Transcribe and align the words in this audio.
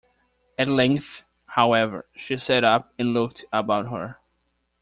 At 0.57 0.67
length, 0.67 1.21
however, 1.45 2.07
she 2.15 2.35
sat 2.39 2.63
up 2.63 2.91
and 2.97 3.13
looked 3.13 3.45
about 3.53 3.89
her. 3.91 4.17